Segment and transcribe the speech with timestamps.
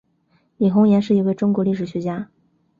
[0.57, 2.27] 李洪岩是一位中国历史学家。